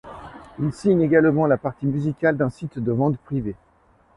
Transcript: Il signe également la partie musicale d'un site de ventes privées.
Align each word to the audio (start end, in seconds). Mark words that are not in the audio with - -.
Il 0.57 0.73
signe 0.73 0.99
également 1.03 1.45
la 1.45 1.59
partie 1.59 1.85
musicale 1.85 2.35
d'un 2.35 2.49
site 2.49 2.79
de 2.79 2.91
ventes 2.91 3.19
privées. 3.19 3.53